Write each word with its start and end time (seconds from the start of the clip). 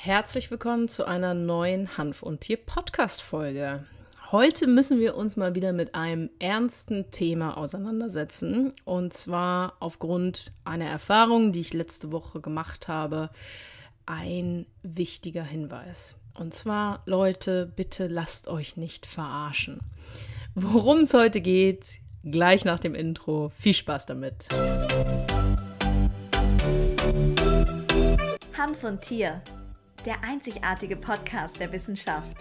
Herzlich 0.00 0.52
willkommen 0.52 0.86
zu 0.86 1.06
einer 1.06 1.34
neuen 1.34 1.98
Hanf 1.98 2.22
und 2.22 2.42
Tier 2.42 2.56
Podcast 2.56 3.20
Folge. 3.20 3.84
Heute 4.30 4.68
müssen 4.68 5.00
wir 5.00 5.16
uns 5.16 5.36
mal 5.36 5.56
wieder 5.56 5.72
mit 5.72 5.96
einem 5.96 6.30
ernsten 6.38 7.10
Thema 7.10 7.56
auseinandersetzen 7.56 8.72
und 8.84 9.12
zwar 9.12 9.74
aufgrund 9.80 10.52
einer 10.64 10.84
Erfahrung, 10.84 11.50
die 11.52 11.60
ich 11.60 11.74
letzte 11.74 12.12
Woche 12.12 12.40
gemacht 12.40 12.86
habe, 12.86 13.30
ein 14.06 14.66
wichtiger 14.84 15.42
Hinweis. 15.42 16.14
Und 16.32 16.54
zwar, 16.54 17.02
Leute, 17.04 17.66
bitte 17.74 18.06
lasst 18.06 18.46
euch 18.46 18.76
nicht 18.76 19.04
verarschen. 19.04 19.80
Worum 20.54 21.00
es 21.00 21.12
heute 21.12 21.40
geht, 21.40 21.98
gleich 22.22 22.64
nach 22.64 22.78
dem 22.78 22.94
Intro. 22.94 23.50
Viel 23.58 23.74
Spaß 23.74 24.06
damit. 24.06 24.46
Hanf 28.56 28.84
und 28.84 29.00
Tier 29.00 29.42
der 30.08 30.24
einzigartige 30.24 30.96
Podcast 30.96 31.60
der 31.60 31.70
Wissenschaft. 31.70 32.34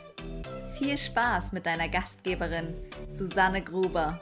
Viel 0.80 0.98
Spaß 0.98 1.52
mit 1.52 1.66
deiner 1.66 1.89
Gastgeberin, 1.89 2.73
Susanne 3.09 3.62
Gruber. 3.62 4.21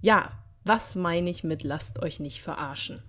Ja, 0.00 0.32
was 0.64 0.96
meine 0.96 1.30
ich 1.30 1.44
mit 1.44 1.62
lasst 1.62 2.02
euch 2.02 2.18
nicht 2.18 2.42
verarschen? 2.42 3.04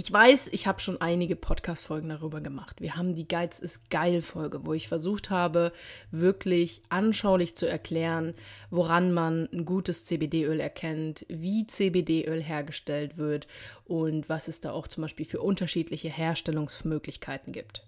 Ich 0.00 0.12
weiß, 0.12 0.50
ich 0.52 0.68
habe 0.68 0.78
schon 0.78 1.00
einige 1.00 1.34
Podcast-Folgen 1.34 2.08
darüber 2.08 2.40
gemacht. 2.40 2.80
Wir 2.80 2.94
haben 2.94 3.16
die 3.16 3.26
Geiz 3.26 3.58
ist 3.58 3.90
geil 3.90 4.22
Folge, 4.22 4.64
wo 4.64 4.72
ich 4.72 4.86
versucht 4.86 5.28
habe, 5.28 5.72
wirklich 6.12 6.82
anschaulich 6.88 7.56
zu 7.56 7.68
erklären, 7.68 8.34
woran 8.70 9.12
man 9.12 9.48
ein 9.52 9.64
gutes 9.64 10.04
CBD-Öl 10.04 10.60
erkennt, 10.60 11.26
wie 11.28 11.66
CBD-Öl 11.66 12.40
hergestellt 12.40 13.18
wird 13.18 13.48
und 13.86 14.28
was 14.28 14.46
es 14.46 14.60
da 14.60 14.70
auch 14.70 14.86
zum 14.86 15.02
Beispiel 15.02 15.26
für 15.26 15.40
unterschiedliche 15.40 16.10
Herstellungsmöglichkeiten 16.10 17.52
gibt. 17.52 17.84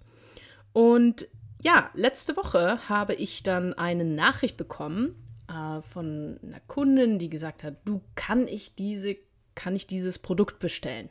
Und 0.73 1.29
ja, 1.63 1.91
letzte 1.95 2.37
Woche 2.37 2.89
habe 2.89 3.15
ich 3.15 3.45
dann 3.45 3.73
eine 3.75 4.05
Nachricht 4.05 4.57
bekommen 4.57 5.15
äh, 5.49 5.81
von 5.81 6.41
einer 6.43 6.61
Kundin, 6.67 7.21
die 7.21 7.31
gesagt 7.31 7.63
hat, 7.63 7.77
du 7.85 8.01
kann 8.17 8.49
ich 8.49 8.75
diese, 8.75 9.15
kann 9.55 9.77
ich 9.77 9.87
dieses 9.87 10.19
Produkt 10.19 10.59
bestellen? 10.59 11.09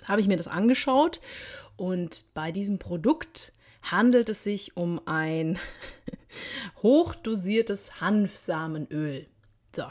Dann 0.00 0.08
habe 0.08 0.20
ich 0.20 0.28
mir 0.28 0.36
das 0.36 0.48
angeschaut 0.48 1.20
und 1.76 2.24
bei 2.34 2.52
diesem 2.52 2.78
Produkt 2.78 3.52
handelt 3.82 4.28
es 4.28 4.42
sich 4.42 4.76
um 4.76 5.00
ein 5.06 5.58
hochdosiertes 6.82 8.00
Hanfsamenöl. 8.00 9.26
So. 9.74 9.84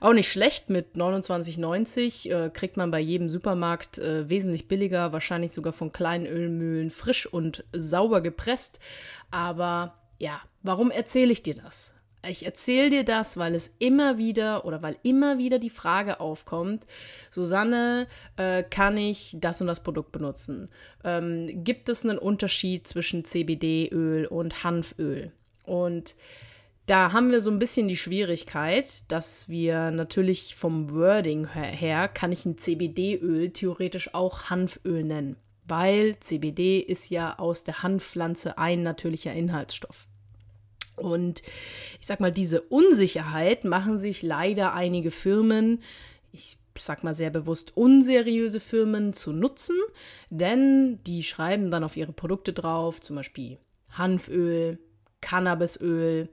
Auch 0.00 0.12
nicht 0.12 0.30
schlecht, 0.30 0.70
mit 0.70 0.94
29,90 0.94 2.30
äh, 2.30 2.50
kriegt 2.50 2.76
man 2.76 2.90
bei 2.90 3.00
jedem 3.00 3.28
Supermarkt 3.28 3.98
äh, 3.98 4.30
wesentlich 4.30 4.68
billiger, 4.68 5.12
wahrscheinlich 5.12 5.52
sogar 5.52 5.72
von 5.72 5.92
kleinen 5.92 6.26
Ölmühlen, 6.26 6.90
frisch 6.90 7.26
und 7.26 7.64
sauber 7.72 8.20
gepresst. 8.20 8.78
Aber 9.30 9.98
ja, 10.18 10.40
warum 10.62 10.90
erzähle 10.90 11.32
ich 11.32 11.42
dir 11.42 11.56
das? 11.56 11.94
Ich 12.28 12.44
erzähle 12.44 12.90
dir 12.90 13.04
das, 13.04 13.38
weil 13.38 13.54
es 13.54 13.72
immer 13.78 14.18
wieder 14.18 14.64
oder 14.66 14.82
weil 14.82 14.98
immer 15.02 15.38
wieder 15.38 15.58
die 15.58 15.70
Frage 15.70 16.20
aufkommt, 16.20 16.86
Susanne, 17.30 18.06
äh, 18.36 18.62
kann 18.62 18.98
ich 18.98 19.36
das 19.40 19.60
und 19.60 19.66
das 19.66 19.82
Produkt 19.82 20.12
benutzen? 20.12 20.68
Ähm, 21.04 21.64
gibt 21.64 21.88
es 21.88 22.04
einen 22.04 22.18
Unterschied 22.18 22.86
zwischen 22.86 23.24
CBD-Öl 23.24 24.26
und 24.26 24.62
Hanföl? 24.62 25.32
Und 25.64 26.14
da 26.86 27.12
haben 27.12 27.30
wir 27.30 27.40
so 27.40 27.50
ein 27.50 27.58
bisschen 27.58 27.88
die 27.88 27.96
Schwierigkeit, 27.96 29.10
dass 29.10 29.48
wir 29.48 29.90
natürlich 29.90 30.54
vom 30.54 30.90
Wording 30.90 31.48
her, 31.48 32.08
kann 32.08 32.32
ich 32.32 32.44
ein 32.46 32.58
CBD-Öl 32.58 33.50
theoretisch 33.50 34.14
auch 34.14 34.50
Hanföl 34.50 35.04
nennen, 35.04 35.36
weil 35.66 36.18
CBD 36.20 36.78
ist 36.78 37.10
ja 37.10 37.38
aus 37.38 37.64
der 37.64 37.82
Hanfpflanze 37.82 38.58
ein 38.58 38.82
natürlicher 38.82 39.32
Inhaltsstoff. 39.32 40.08
Und 40.98 41.42
ich 42.00 42.06
sag 42.06 42.20
mal, 42.20 42.32
diese 42.32 42.62
Unsicherheit 42.62 43.64
machen 43.64 43.98
sich 43.98 44.22
leider 44.22 44.74
einige 44.74 45.10
Firmen, 45.10 45.82
ich 46.32 46.58
sag 46.76 47.02
mal 47.04 47.14
sehr 47.14 47.30
bewusst 47.30 47.76
unseriöse 47.76 48.60
Firmen 48.60 49.12
zu 49.12 49.32
nutzen, 49.32 49.76
denn 50.30 51.02
die 51.04 51.22
schreiben 51.22 51.70
dann 51.70 51.84
auf 51.84 51.96
ihre 51.96 52.12
Produkte 52.12 52.52
drauf, 52.52 53.00
zum 53.00 53.16
Beispiel 53.16 53.58
Hanföl, 53.90 54.78
Cannabisöl. 55.20 56.28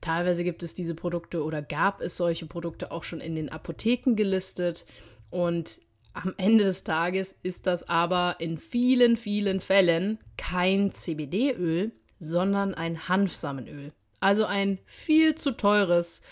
Teilweise 0.00 0.44
gibt 0.44 0.62
es 0.62 0.74
diese 0.74 0.94
Produkte 0.94 1.44
oder 1.44 1.62
gab 1.62 2.00
es 2.00 2.16
solche 2.16 2.46
Produkte 2.46 2.90
auch 2.90 3.04
schon 3.04 3.20
in 3.20 3.34
den 3.34 3.50
Apotheken 3.50 4.14
gelistet. 4.16 4.86
Und 5.30 5.80
am 6.14 6.34
Ende 6.36 6.64
des 6.64 6.84
Tages 6.84 7.36
ist 7.42 7.66
das 7.66 7.88
aber 7.88 8.36
in 8.38 8.58
vielen, 8.58 9.16
vielen 9.16 9.60
Fällen 9.60 10.18
kein 10.36 10.90
CBD-Öl, 10.90 11.92
sondern 12.18 12.74
ein 12.74 13.08
Hanfsamenöl. 13.08 13.92
Also 14.22 14.44
ein 14.44 14.78
viel 14.86 15.34
zu 15.34 15.50
teures, 15.50 16.22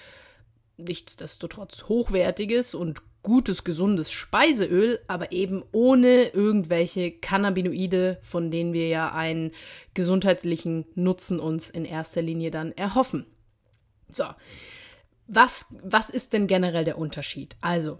nichtsdestotrotz 0.77 1.89
hochwertiges 1.89 2.73
und 2.73 3.03
gutes, 3.25 3.65
gesundes 3.65 4.13
Speiseöl, 4.13 5.01
aber 5.09 5.33
eben 5.33 5.65
ohne 5.73 6.29
irgendwelche 6.29 7.11
Cannabinoide, 7.11 8.21
von 8.23 8.53
denen 8.53 8.75
wir 8.75 8.87
ja 8.87 9.13
einen 9.13 9.51
gesundheitlichen 9.93 10.87
Nutzen 10.95 11.41
uns 11.41 11.69
in 11.69 11.85
erster 11.85 12.23
Linie 12.23 12.53
dann 12.53 12.71
erhoffen. 12.71 13.27
So, 14.09 14.27
was, 15.27 15.67
was 15.83 16.11
ist 16.11 16.33
denn 16.33 16.47
generell 16.47 16.85
der 16.85 16.97
Unterschied? 16.97 17.57
Also, 17.61 17.99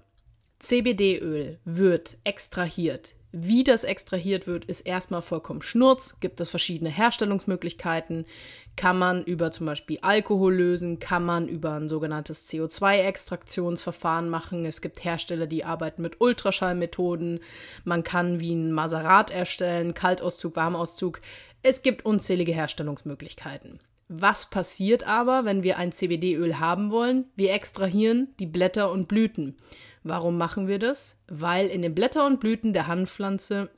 CBD-Öl 0.61 1.59
wird 1.65 2.17
extrahiert 2.23 3.17
wie 3.33 3.63
das 3.63 3.85
extrahiert 3.85 4.49
wird, 4.49 4.65
ist 4.65 4.81
erstmal 4.81 5.23
vollkommen 5.23 5.63
Schnurz. 5.63 6.19
Gibt 6.19 6.41
es 6.41 6.51
verschiedene 6.51 6.91
Herstellungsmöglichkeiten. 6.91 8.27
Kann 8.75 8.99
man 8.99 9.23
über 9.23 9.53
zum 9.53 9.67
Beispiel 9.67 9.99
Alkohol 10.03 10.55
lösen, 10.55 10.99
kann 10.99 11.25
man 11.25 11.47
über 11.47 11.75
ein 11.75 11.89
sogenanntes 11.89 12.49
CO2-Extraktionsverfahren 12.49 14.29
machen. 14.29 14.65
Es 14.67 14.81
gibt 14.81 15.05
Hersteller, 15.05 15.47
die 15.47 15.65
arbeiten 15.65 16.03
mit 16.03 16.21
Ultraschallmethoden. 16.21 17.41
Man 17.85 18.03
kann 18.03 18.41
wie 18.41 18.55
ein 18.55 18.73
Maserat 18.73 19.31
erstellen, 19.31 19.95
Kaltauszug, 19.95 20.57
Warmauszug. 20.57 21.21
Es 21.63 21.83
gibt 21.83 22.05
unzählige 22.05 22.53
Herstellungsmöglichkeiten. 22.53 23.79
Was 24.09 24.51
passiert 24.51 25.07
aber, 25.07 25.45
wenn 25.45 25.63
wir 25.63 25.79
ein 25.79 25.93
CBD-Öl 25.93 26.59
haben 26.59 26.91
wollen? 26.91 27.27
Wir 27.37 27.53
extrahieren 27.53 28.35
die 28.41 28.47
Blätter 28.47 28.91
und 28.91 29.07
Blüten. 29.07 29.57
Warum 30.03 30.39
machen 30.39 30.67
wir 30.67 30.79
das? 30.79 31.19
Weil 31.29 31.69
in 31.69 31.83
den 31.83 31.95
Blätter 31.95 32.27
und 32.27 32.41
Blüten 32.41 32.73
der 32.73 32.87
Hanfpflanze, 32.87 33.71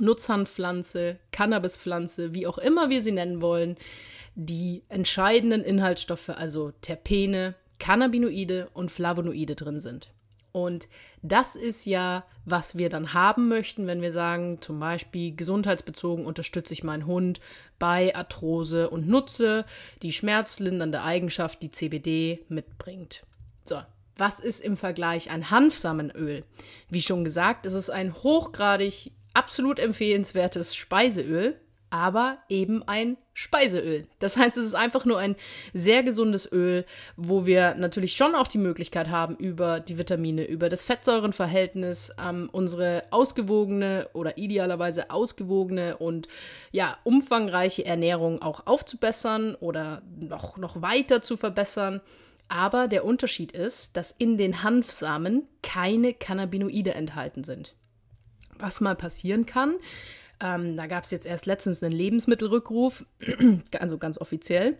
Nutzhanfpflanze, 0.00 1.18
Cannabispflanze, 1.32 2.34
wie 2.34 2.46
auch 2.46 2.58
immer 2.58 2.90
wir 2.90 3.02
sie 3.02 3.12
nennen 3.12 3.42
wollen, 3.42 3.76
die 4.34 4.82
entscheidenden 4.88 5.62
Inhaltsstoffe, 5.62 6.30
also 6.30 6.72
Terpene, 6.80 7.54
Cannabinoide 7.78 8.68
und 8.72 8.90
Flavonoide 8.90 9.54
drin 9.54 9.80
sind. 9.80 10.10
Und 10.54 10.88
das 11.22 11.56
ist 11.56 11.84
ja, 11.84 12.24
was 12.44 12.78
wir 12.78 12.88
dann 12.88 13.12
haben 13.12 13.48
möchten, 13.48 13.88
wenn 13.88 14.02
wir 14.02 14.12
sagen, 14.12 14.58
zum 14.60 14.78
Beispiel 14.78 15.34
gesundheitsbezogen 15.34 16.24
unterstütze 16.24 16.72
ich 16.72 16.84
meinen 16.84 17.06
Hund 17.06 17.40
bei 17.80 18.14
Arthrose 18.14 18.88
und 18.88 19.08
nutze 19.08 19.64
die 20.02 20.12
schmerzlindernde 20.12 21.02
Eigenschaft, 21.02 21.60
die 21.60 21.70
CBD 21.70 22.44
mitbringt. 22.48 23.24
So, 23.64 23.82
was 24.16 24.40
ist 24.40 24.60
im 24.60 24.76
Vergleich 24.76 25.30
ein 25.30 25.50
Hanfsamenöl? 25.50 26.44
Wie 26.88 27.02
schon 27.02 27.24
gesagt, 27.24 27.66
es 27.66 27.72
ist 27.72 27.90
ein 27.90 28.14
hochgradig, 28.14 29.12
absolut 29.32 29.78
empfehlenswertes 29.78 30.74
Speiseöl, 30.74 31.60
aber 31.90 32.38
eben 32.48 32.82
ein 32.88 33.16
Speiseöl. 33.34 34.08
Das 34.18 34.36
heißt, 34.36 34.56
es 34.56 34.66
ist 34.66 34.74
einfach 34.74 35.04
nur 35.04 35.18
ein 35.18 35.36
sehr 35.72 36.02
gesundes 36.02 36.50
Öl, 36.50 36.84
wo 37.16 37.46
wir 37.46 37.74
natürlich 37.74 38.16
schon 38.16 38.34
auch 38.34 38.48
die 38.48 38.58
Möglichkeit 38.58 39.10
haben, 39.10 39.36
über 39.36 39.78
die 39.78 39.96
Vitamine, 39.96 40.44
über 40.44 40.68
das 40.68 40.82
Fettsäurenverhältnis 40.82 42.14
ähm, 42.20 42.48
unsere 42.50 43.04
ausgewogene 43.10 44.08
oder 44.12 44.38
idealerweise 44.38 45.10
ausgewogene 45.10 45.96
und 45.96 46.26
ja, 46.72 46.96
umfangreiche 47.04 47.84
Ernährung 47.84 48.42
auch 48.42 48.66
aufzubessern 48.66 49.56
oder 49.56 50.02
noch, 50.20 50.56
noch 50.56 50.82
weiter 50.82 51.22
zu 51.22 51.36
verbessern. 51.36 52.00
Aber 52.48 52.88
der 52.88 53.04
Unterschied 53.04 53.52
ist, 53.52 53.96
dass 53.96 54.10
in 54.10 54.38
den 54.38 54.62
Hanfsamen 54.62 55.48
keine 55.62 56.14
Cannabinoide 56.14 56.94
enthalten 56.94 57.44
sind. 57.44 57.74
Was 58.58 58.80
mal 58.80 58.94
passieren 58.94 59.46
kann, 59.46 59.76
ähm, 60.40 60.76
da 60.76 60.86
gab 60.86 61.04
es 61.04 61.10
jetzt 61.10 61.26
erst 61.26 61.46
letztens 61.46 61.82
einen 61.82 61.94
Lebensmittelrückruf, 61.94 63.04
also 63.78 63.98
ganz 63.98 64.18
offiziell. 64.18 64.78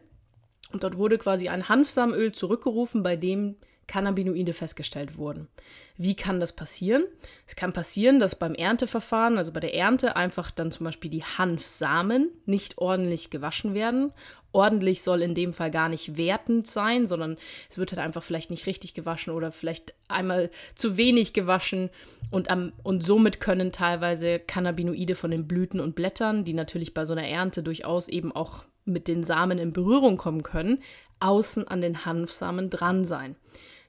Und 0.73 0.83
dort 0.83 0.99
wurde 0.99 1.19
quasi 1.19 1.49
ein 1.49 1.69
Hanfsamenöl 1.69 2.33
zurückgerufen, 2.33 3.03
bei 3.03 3.17
dem 3.17 3.57
Cannabinoide 3.87 4.53
festgestellt 4.53 5.19
wurden. 5.19 5.49
Wie 5.97 6.17
kann 6.17 6.41
das 6.41 6.53
passieren? 6.53 7.05
Es 7.47 7.55
kann 7.55 7.73
passieren, 7.73 8.19
dass 8.19 8.39
beim 8.39 8.55
Ernteverfahren, 8.55 9.39
also 9.39 9.53
bei 9.53 9.61
der 9.61 9.75
Ernte, 9.75 10.17
einfach 10.17 10.51
dann 10.51 10.73
zum 10.73 10.85
Beispiel 10.85 11.11
die 11.11 11.23
Hanfsamen 11.23 12.31
nicht 12.47 12.79
ordentlich 12.79 13.31
gewaschen 13.31 13.75
werden 13.75 14.13
ordentlich 14.55 15.03
soll 15.03 15.23
in 15.23 15.35
dem 15.35 15.53
Fall 15.53 15.71
gar 15.71 15.89
nicht 15.89 16.17
wertend 16.17 16.67
sein, 16.67 17.07
sondern 17.07 17.37
es 17.69 17.79
wird 17.79 17.93
halt 17.93 18.01
einfach 18.01 18.23
vielleicht 18.23 18.51
nicht 18.51 18.67
richtig 18.67 18.95
gewaschen 18.95 19.33
oder 19.33 19.53
vielleicht 19.53 19.95
einmal 20.09 20.51
zu 20.75 20.97
wenig 20.97 21.33
gewaschen 21.33 21.91
und, 22.31 22.51
am, 22.51 22.73
und 22.83 23.05
somit 23.05 23.41
können 23.41 23.73
teilweise 23.73 24.39
Cannabinoide 24.39 25.15
von 25.15 25.31
den 25.31 25.47
Blüten 25.47 25.81
und 25.81 25.95
Blättern, 25.95 26.45
die 26.45 26.55
natürlich 26.55 26.95
bei 26.95 27.05
so 27.05 27.13
einer 27.13 27.27
Ernte 27.27 27.63
durchaus 27.63 28.09
eben 28.09 28.33
auch 28.33 28.65
mit 28.85 29.09
den 29.09 29.25
Samen 29.25 29.59
in 29.59 29.73
Berührung 29.73 30.17
kommen 30.17 30.43
können, 30.43 30.83
außen 31.21 31.67
an 31.69 31.81
den 31.81 32.05
Hanfsamen 32.05 32.71
dran 32.71 33.05
sein. 33.05 33.37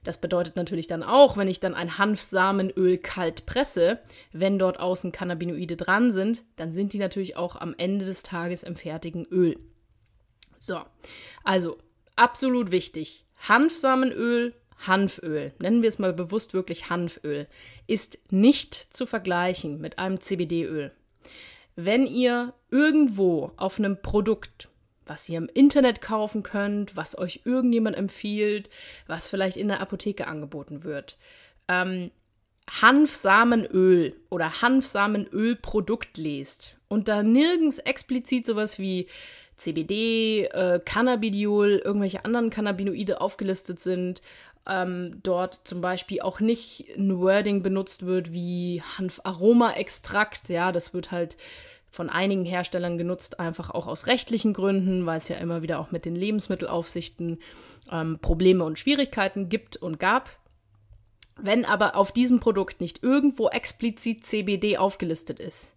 Das 0.06 0.18
bedeutet 0.18 0.54
natürlich 0.54 0.86
dann 0.86 1.02
auch, 1.02 1.36
wenn 1.36 1.48
ich 1.48 1.58
dann 1.58 1.74
ein 1.74 1.98
Hanfsamenöl 1.98 2.96
kalt 2.98 3.44
presse, 3.44 3.98
wenn 4.32 4.56
dort 4.56 4.78
außen 4.78 5.10
Cannabinoide 5.10 5.76
dran 5.76 6.12
sind, 6.12 6.44
dann 6.54 6.72
sind 6.72 6.92
die 6.92 6.98
natürlich 6.98 7.36
auch 7.36 7.56
am 7.56 7.74
Ende 7.76 8.04
des 8.04 8.22
Tages 8.22 8.62
im 8.62 8.76
fertigen 8.76 9.26
Öl. 9.26 9.58
So, 10.58 10.80
also 11.44 11.78
absolut 12.16 12.70
wichtig. 12.70 13.24
Hanfsamenöl, 13.48 14.54
Hanföl, 14.86 15.52
nennen 15.58 15.82
wir 15.82 15.88
es 15.88 15.98
mal 15.98 16.12
bewusst 16.12 16.54
wirklich 16.54 16.90
Hanföl, 16.90 17.46
ist 17.86 18.18
nicht 18.30 18.74
zu 18.74 19.06
vergleichen 19.06 19.80
mit 19.80 19.98
einem 19.98 20.20
CBD-Öl. 20.20 20.92
Wenn 21.76 22.06
ihr 22.06 22.54
irgendwo 22.70 23.52
auf 23.56 23.78
einem 23.78 24.00
Produkt 24.00 24.68
was 25.06 25.28
ihr 25.28 25.38
im 25.38 25.48
Internet 25.54 26.02
kaufen 26.02 26.42
könnt, 26.42 26.96
was 26.96 27.16
euch 27.16 27.42
irgendjemand 27.44 27.96
empfiehlt, 27.96 28.68
was 29.06 29.30
vielleicht 29.30 29.56
in 29.56 29.68
der 29.68 29.80
Apotheke 29.80 30.26
angeboten 30.26 30.84
wird. 30.84 31.16
Ähm, 31.68 32.10
Hanfsamenöl 32.68 34.16
oder 34.28 34.60
Hanfsamenölprodukt 34.60 36.16
lest 36.16 36.78
und 36.88 37.06
da 37.06 37.22
nirgends 37.22 37.78
explizit 37.78 38.44
sowas 38.44 38.80
wie 38.80 39.06
CBD, 39.56 40.44
äh, 40.44 40.80
Cannabidiol, 40.84 41.80
irgendwelche 41.84 42.24
anderen 42.24 42.50
Cannabinoide 42.50 43.20
aufgelistet 43.20 43.80
sind, 43.80 44.22
ähm, 44.68 45.20
dort 45.22 45.60
zum 45.64 45.80
Beispiel 45.80 46.20
auch 46.20 46.40
nicht 46.40 46.86
ein 46.96 47.18
Wording 47.18 47.62
benutzt 47.62 48.04
wird 48.04 48.32
wie 48.32 48.82
Hanfaroma-Extrakt, 48.98 50.48
ja, 50.48 50.72
das 50.72 50.92
wird 50.92 51.10
halt 51.10 51.36
von 51.90 52.10
einigen 52.10 52.44
Herstellern 52.44 52.98
genutzt, 52.98 53.40
einfach 53.40 53.70
auch 53.70 53.86
aus 53.86 54.06
rechtlichen 54.06 54.52
Gründen, 54.52 55.06
weil 55.06 55.18
es 55.18 55.28
ja 55.28 55.36
immer 55.36 55.62
wieder 55.62 55.78
auch 55.78 55.92
mit 55.92 56.04
den 56.04 56.16
Lebensmittelaufsichten 56.16 57.40
ähm, 57.90 58.18
Probleme 58.20 58.64
und 58.64 58.78
Schwierigkeiten 58.78 59.48
gibt 59.48 59.76
und 59.76 59.98
gab. 59.98 60.36
Wenn 61.38 61.64
aber 61.64 61.96
auf 61.96 62.12
diesem 62.12 62.40
Produkt 62.40 62.80
nicht 62.80 63.02
irgendwo 63.02 63.48
explizit 63.48 64.26
CBD 64.26 64.78
aufgelistet 64.78 65.38
ist, 65.38 65.74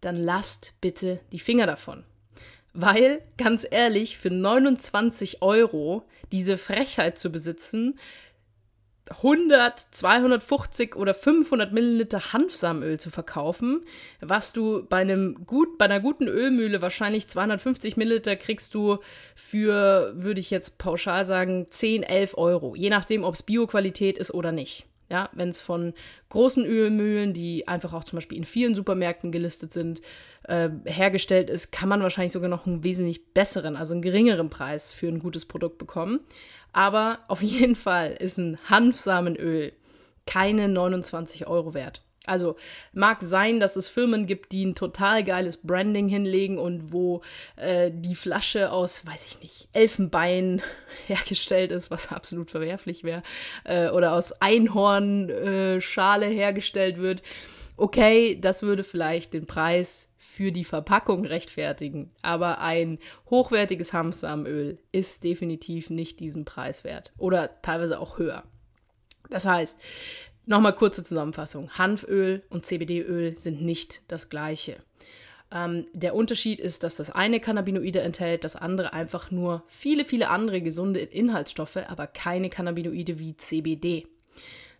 dann 0.00 0.16
lasst 0.16 0.74
bitte 0.80 1.20
die 1.32 1.38
Finger 1.38 1.66
davon. 1.66 2.04
Weil, 2.78 3.22
ganz 3.38 3.66
ehrlich, 3.68 4.18
für 4.18 4.28
29 4.28 5.40
Euro 5.40 6.02
diese 6.30 6.58
Frechheit 6.58 7.18
zu 7.18 7.32
besitzen, 7.32 7.98
100, 9.08 9.78
250 9.92 10.94
oder 10.94 11.14
500 11.14 11.72
Milliliter 11.72 12.34
Hanfsamenöl 12.34 13.00
zu 13.00 13.08
verkaufen, 13.08 13.86
was 14.20 14.52
du 14.52 14.84
bei 14.86 14.98
einem 14.98 15.46
gut, 15.46 15.78
bei 15.78 15.86
einer 15.86 16.00
guten 16.00 16.28
Ölmühle 16.28 16.82
wahrscheinlich 16.82 17.28
250 17.28 17.96
Milliliter 17.96 18.36
kriegst 18.36 18.74
du 18.74 18.98
für, 19.34 20.12
würde 20.14 20.40
ich 20.40 20.50
jetzt 20.50 20.76
pauschal 20.76 21.24
sagen, 21.24 21.68
10, 21.70 22.02
11 22.02 22.36
Euro, 22.36 22.74
je 22.74 22.90
nachdem, 22.90 23.24
ob 23.24 23.36
es 23.36 23.42
Bioqualität 23.42 24.18
ist 24.18 24.34
oder 24.34 24.52
nicht. 24.52 24.86
Ja, 25.08 25.30
wenn 25.32 25.50
es 25.50 25.60
von 25.60 25.94
großen 26.30 26.64
Ölmühlen, 26.64 27.32
die 27.32 27.68
einfach 27.68 27.92
auch 27.94 28.04
zum 28.04 28.16
Beispiel 28.16 28.38
in 28.38 28.44
vielen 28.44 28.74
Supermärkten 28.74 29.30
gelistet 29.30 29.72
sind, 29.72 30.00
äh, 30.44 30.68
hergestellt 30.84 31.48
ist, 31.48 31.70
kann 31.70 31.88
man 31.88 32.02
wahrscheinlich 32.02 32.32
sogar 32.32 32.48
noch 32.48 32.66
einen 32.66 32.82
wesentlich 32.82 33.32
besseren, 33.32 33.76
also 33.76 33.94
einen 33.94 34.02
geringeren 34.02 34.50
Preis 34.50 34.92
für 34.92 35.08
ein 35.08 35.20
gutes 35.20 35.44
Produkt 35.44 35.78
bekommen. 35.78 36.20
Aber 36.72 37.20
auf 37.28 37.42
jeden 37.44 37.76
Fall 37.76 38.12
ist 38.18 38.38
ein 38.38 38.58
Hanfsamenöl 38.68 39.72
keine 40.26 40.68
29 40.68 41.46
Euro 41.46 41.72
wert. 41.72 42.02
Also 42.26 42.56
mag 42.92 43.22
sein, 43.22 43.60
dass 43.60 43.76
es 43.76 43.88
Firmen 43.88 44.26
gibt, 44.26 44.52
die 44.52 44.66
ein 44.66 44.74
total 44.74 45.24
geiles 45.24 45.58
Branding 45.58 46.08
hinlegen 46.08 46.58
und 46.58 46.92
wo 46.92 47.22
äh, 47.56 47.90
die 47.92 48.14
Flasche 48.16 48.72
aus, 48.72 49.06
weiß 49.06 49.26
ich 49.26 49.42
nicht, 49.42 49.68
Elfenbein 49.72 50.62
hergestellt 51.06 51.70
ist, 51.70 51.90
was 51.90 52.10
absolut 52.12 52.50
verwerflich 52.50 53.04
wäre, 53.04 53.22
äh, 53.64 53.88
oder 53.88 54.12
aus 54.12 54.32
Einhornschale 54.32 56.26
äh, 56.26 56.34
hergestellt 56.34 56.98
wird. 56.98 57.22
Okay, 57.76 58.38
das 58.40 58.62
würde 58.62 58.84
vielleicht 58.84 59.34
den 59.34 59.46
Preis 59.46 60.08
für 60.16 60.50
die 60.50 60.64
Verpackung 60.64 61.24
rechtfertigen, 61.24 62.10
aber 62.22 62.60
ein 62.60 62.98
hochwertiges 63.30 63.92
Hanfsamenöl 63.92 64.78
ist 64.92 65.24
definitiv 65.24 65.90
nicht 65.90 66.20
diesen 66.20 66.44
Preis 66.44 66.84
wert 66.84 67.12
oder 67.16 67.60
teilweise 67.62 68.00
auch 68.00 68.18
höher. 68.18 68.44
Das 69.30 69.44
heißt, 69.44 69.78
nochmal 70.46 70.74
kurze 70.74 71.04
Zusammenfassung. 71.04 71.70
Hanföl 71.72 72.42
und 72.48 72.64
CBD-Öl 72.64 73.38
sind 73.38 73.62
nicht 73.62 74.02
das 74.08 74.28
gleiche. 74.30 74.76
Ähm, 75.52 75.86
der 75.92 76.14
Unterschied 76.14 76.58
ist, 76.58 76.82
dass 76.82 76.96
das 76.96 77.10
eine 77.10 77.38
Cannabinoide 77.38 78.00
enthält, 78.00 78.44
das 78.44 78.56
andere 78.56 78.92
einfach 78.92 79.30
nur 79.30 79.62
viele, 79.68 80.04
viele 80.04 80.28
andere 80.28 80.60
gesunde 80.60 81.00
Inhaltsstoffe, 81.00 81.76
aber 81.88 82.06
keine 82.06 82.50
Cannabinoide 82.50 83.18
wie 83.18 83.36
CBD. 83.36 84.06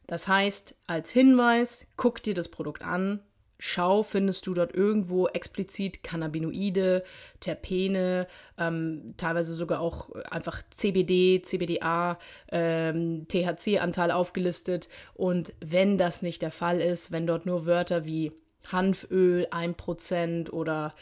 Das 0.06 0.28
heißt, 0.28 0.76
als 0.86 1.10
Hinweis, 1.10 1.86
guck 1.96 2.22
dir 2.22 2.34
das 2.34 2.48
Produkt 2.48 2.82
an, 2.82 3.20
schau, 3.58 4.02
findest 4.02 4.46
du 4.46 4.54
dort 4.54 4.74
irgendwo 4.74 5.28
explizit 5.28 6.02
Cannabinoide, 6.02 7.04
Terpene, 7.40 8.26
ähm, 8.58 9.14
teilweise 9.16 9.54
sogar 9.54 9.80
auch 9.80 10.10
einfach 10.30 10.62
CBD, 10.70 11.42
CBDA, 11.42 12.18
ähm, 12.52 13.26
THC-Anteil 13.28 14.10
aufgelistet. 14.10 14.88
Und 15.14 15.52
wenn 15.60 15.98
das 15.98 16.22
nicht 16.22 16.42
der 16.42 16.50
Fall 16.50 16.80
ist, 16.80 17.12
wenn 17.12 17.26
dort 17.26 17.46
nur 17.46 17.66
Wörter 17.66 18.04
wie 18.04 18.32
Hanföl 18.64 19.46
1% 19.50 20.50
oder 20.50 20.94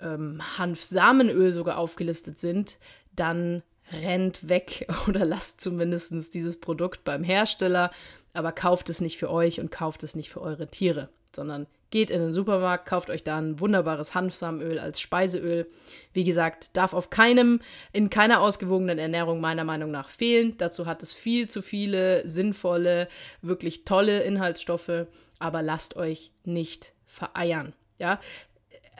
ähm, 0.00 0.40
Hanfsamenöl 0.56 1.52
sogar 1.52 1.78
aufgelistet 1.78 2.38
sind, 2.38 2.78
dann 3.14 3.62
rennt 3.92 4.48
weg 4.48 4.86
oder 5.08 5.24
lasst 5.24 5.60
zumindest 5.60 6.34
dieses 6.34 6.60
Produkt 6.60 7.04
beim 7.04 7.24
Hersteller, 7.24 7.90
aber 8.32 8.52
kauft 8.52 8.88
es 8.90 9.00
nicht 9.00 9.18
für 9.18 9.30
euch 9.30 9.60
und 9.60 9.70
kauft 9.70 10.02
es 10.04 10.14
nicht 10.14 10.30
für 10.30 10.40
eure 10.40 10.68
Tiere, 10.68 11.08
sondern 11.34 11.66
Geht 11.90 12.10
in 12.10 12.20
den 12.20 12.32
Supermarkt, 12.32 12.86
kauft 12.86 13.08
euch 13.08 13.24
da 13.24 13.38
ein 13.38 13.60
wunderbares 13.60 14.14
Hanfsamenöl 14.14 14.78
als 14.78 15.00
Speiseöl. 15.00 15.66
Wie 16.12 16.24
gesagt, 16.24 16.76
darf 16.76 16.92
auf 16.92 17.08
keinem, 17.08 17.60
in 17.92 18.10
keiner 18.10 18.40
ausgewogenen 18.40 18.98
Ernährung 18.98 19.40
meiner 19.40 19.64
Meinung 19.64 19.90
nach 19.90 20.10
fehlen. 20.10 20.54
Dazu 20.58 20.86
hat 20.86 21.02
es 21.02 21.12
viel 21.12 21.48
zu 21.48 21.62
viele 21.62 22.28
sinnvolle, 22.28 23.08
wirklich 23.40 23.84
tolle 23.84 24.20
Inhaltsstoffe, 24.20 25.06
aber 25.38 25.62
lasst 25.62 25.96
euch 25.96 26.32
nicht 26.44 26.92
vereiern. 27.06 27.72
Ja, 27.98 28.20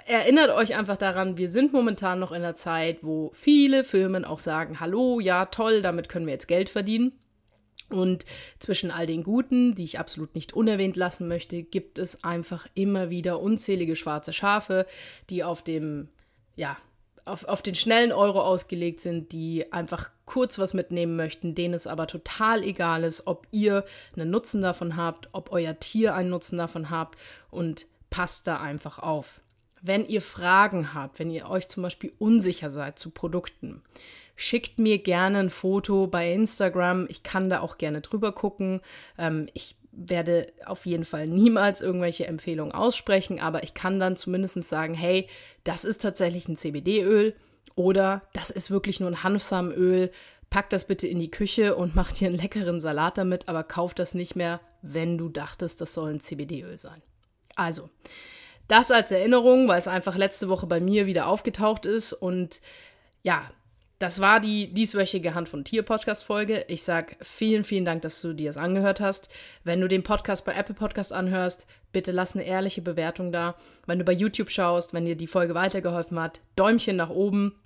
erinnert 0.06 0.50
euch 0.50 0.74
einfach 0.74 0.96
daran, 0.96 1.36
wir 1.36 1.48
sind 1.50 1.72
momentan 1.72 2.18
noch 2.18 2.32
in 2.32 2.38
einer 2.38 2.54
Zeit, 2.54 3.04
wo 3.04 3.30
viele 3.34 3.84
Firmen 3.84 4.24
auch 4.24 4.38
sagen, 4.38 4.80
hallo, 4.80 5.20
ja, 5.20 5.44
toll, 5.46 5.82
damit 5.82 6.08
können 6.08 6.26
wir 6.26 6.32
jetzt 6.32 6.48
Geld 6.48 6.70
verdienen. 6.70 7.12
Und 7.90 8.26
zwischen 8.58 8.90
all 8.90 9.06
den 9.06 9.22
Guten, 9.22 9.74
die 9.74 9.84
ich 9.84 9.98
absolut 9.98 10.34
nicht 10.34 10.52
unerwähnt 10.52 10.96
lassen 10.96 11.26
möchte, 11.26 11.62
gibt 11.62 11.98
es 11.98 12.22
einfach 12.22 12.66
immer 12.74 13.08
wieder 13.10 13.40
unzählige 13.40 13.96
schwarze 13.96 14.32
Schafe, 14.32 14.86
die 15.30 15.42
auf 15.42 15.62
dem, 15.62 16.08
ja, 16.54 16.76
auf, 17.28 17.44
auf 17.44 17.62
den 17.62 17.74
schnellen 17.74 18.12
Euro 18.12 18.40
ausgelegt 18.40 19.00
sind, 19.00 19.32
die 19.32 19.72
einfach 19.72 20.10
kurz 20.24 20.58
was 20.58 20.74
mitnehmen 20.74 21.16
möchten, 21.16 21.54
denen 21.54 21.74
es 21.74 21.86
aber 21.86 22.06
total 22.06 22.62
egal 22.62 23.04
ist, 23.04 23.26
ob 23.26 23.46
ihr 23.50 23.84
einen 24.16 24.30
Nutzen 24.30 24.62
davon 24.62 24.96
habt, 24.96 25.28
ob 25.32 25.52
euer 25.52 25.78
Tier 25.78 26.14
einen 26.14 26.30
Nutzen 26.30 26.58
davon 26.58 26.90
habt 26.90 27.18
und 27.50 27.86
passt 28.10 28.46
da 28.46 28.60
einfach 28.60 28.98
auf. 28.98 29.40
Wenn 29.80 30.06
ihr 30.06 30.22
Fragen 30.22 30.92
habt, 30.94 31.18
wenn 31.18 31.30
ihr 31.30 31.48
euch 31.48 31.68
zum 31.68 31.82
Beispiel 31.82 32.12
unsicher 32.18 32.70
seid 32.70 32.98
zu 32.98 33.10
Produkten, 33.10 33.82
Schickt 34.40 34.78
mir 34.78 34.98
gerne 34.98 35.40
ein 35.40 35.50
Foto 35.50 36.06
bei 36.06 36.32
Instagram. 36.32 37.06
Ich 37.08 37.24
kann 37.24 37.50
da 37.50 37.58
auch 37.58 37.76
gerne 37.76 38.02
drüber 38.02 38.30
gucken. 38.30 38.80
Ähm, 39.18 39.48
ich 39.52 39.74
werde 39.90 40.52
auf 40.64 40.86
jeden 40.86 41.04
Fall 41.04 41.26
niemals 41.26 41.80
irgendwelche 41.80 42.28
Empfehlungen 42.28 42.72
aussprechen, 42.72 43.40
aber 43.40 43.64
ich 43.64 43.74
kann 43.74 43.98
dann 43.98 44.14
zumindest 44.14 44.62
sagen, 44.62 44.94
hey, 44.94 45.28
das 45.64 45.84
ist 45.84 46.02
tatsächlich 46.02 46.46
ein 46.46 46.56
CBD-Öl 46.56 47.34
oder 47.74 48.22
das 48.32 48.50
ist 48.50 48.70
wirklich 48.70 49.00
nur 49.00 49.10
ein 49.10 49.24
Hanfsamenöl. 49.24 50.12
Pack 50.50 50.70
das 50.70 50.84
bitte 50.84 51.08
in 51.08 51.18
die 51.18 51.32
Küche 51.32 51.74
und 51.74 51.94
mach 51.96 52.12
dir 52.12 52.28
einen 52.28 52.38
leckeren 52.38 52.80
Salat 52.80 53.18
damit, 53.18 53.48
aber 53.48 53.64
kauf 53.64 53.92
das 53.92 54.14
nicht 54.14 54.36
mehr, 54.36 54.60
wenn 54.82 55.18
du 55.18 55.28
dachtest, 55.28 55.80
das 55.80 55.94
soll 55.94 56.14
ein 56.14 56.20
CBD-Öl 56.20 56.78
sein. 56.78 57.02
Also, 57.56 57.90
das 58.68 58.92
als 58.92 59.10
Erinnerung, 59.10 59.66
weil 59.66 59.80
es 59.80 59.88
einfach 59.88 60.14
letzte 60.14 60.48
Woche 60.48 60.68
bei 60.68 60.78
mir 60.78 61.06
wieder 61.06 61.26
aufgetaucht 61.26 61.86
ist 61.86 62.12
und 62.12 62.60
ja, 63.24 63.50
das 63.98 64.20
war 64.20 64.38
die 64.38 64.72
dieswöchige 64.72 65.34
Hand 65.34 65.48
von 65.48 65.64
Tier 65.64 65.82
Podcast 65.82 66.22
Folge. 66.22 66.64
Ich 66.68 66.84
sag 66.84 67.16
vielen, 67.20 67.64
vielen 67.64 67.84
Dank, 67.84 68.02
dass 68.02 68.20
du 68.20 68.32
dir 68.32 68.48
das 68.48 68.56
angehört 68.56 69.00
hast. 69.00 69.28
Wenn 69.64 69.80
du 69.80 69.88
den 69.88 70.04
Podcast 70.04 70.44
bei 70.44 70.54
Apple 70.54 70.76
Podcast 70.76 71.12
anhörst, 71.12 71.66
bitte 71.92 72.12
lass 72.12 72.36
eine 72.36 72.44
ehrliche 72.44 72.80
Bewertung 72.80 73.32
da. 73.32 73.56
Wenn 73.86 73.98
du 73.98 74.04
bei 74.04 74.12
YouTube 74.12 74.50
schaust, 74.50 74.94
wenn 74.94 75.04
dir 75.04 75.16
die 75.16 75.26
Folge 75.26 75.54
weitergeholfen 75.54 76.20
hat, 76.20 76.40
Däumchen 76.54 76.94
nach 76.94 77.10
oben. 77.10 77.56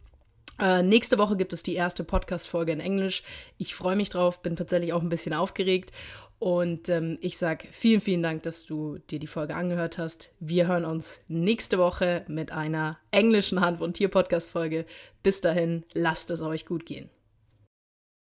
Äh, 0.59 0.83
nächste 0.83 1.19
Woche 1.19 1.37
gibt 1.37 1.53
es 1.53 1.63
die 1.63 1.75
erste 1.75 2.03
Podcast-Folge 2.03 2.73
in 2.73 2.81
Englisch. 2.81 3.25
Ich 3.59 3.75
freue 3.75 3.97
mich 3.97 4.09
drauf, 4.09 4.43
bin 4.43 4.57
tatsächlich 4.57 4.95
auch 4.95 5.03
ein 5.03 5.11
bisschen 5.11 5.35
aufgeregt. 5.35 5.93
Und 6.43 6.89
ähm, 6.89 7.19
ich 7.21 7.39
sage 7.39 7.69
vielen, 7.71 8.01
vielen 8.01 8.25
Dank, 8.25 8.43
dass 8.43 8.67
du 8.67 8.99
dir 9.11 9.21
die 9.21 9.29
Folge 9.29 9.55
angehört 9.55 9.97
hast. 9.97 10.33
Wir 10.41 10.67
hören 10.67 10.85
uns 10.85 11.21
nächste 11.29 11.79
Woche 11.79 12.25
mit 12.27 12.51
einer 12.51 12.99
englischen 13.13 13.61
Hand- 13.61 13.81
und 13.81 13.93
Tier-Podcast-Folge. 13.93 14.85
Bis 15.23 15.41
dahin, 15.41 15.85
lasst 15.95 16.33
es 16.33 16.43
euch 16.43 16.67
gut 16.67 16.85
gehen. 16.85 17.11